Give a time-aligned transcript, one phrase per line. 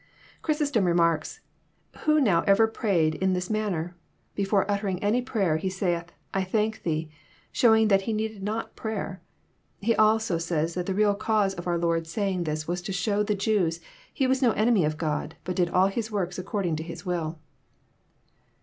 [0.41, 3.95] Chrysostom remarks:'* Who now ever prayed in this man ner?
[4.33, 7.11] Before uttering any prayer, He saith, 'I thank Thee,'
[7.51, 9.21] showing that He needed not prayer."
[9.79, 13.21] He also says that the real cause of our Lord saying this was to show
[13.21, 13.79] the Jews
[14.11, 17.37] He was no enemy of God, but did all His works according to His will.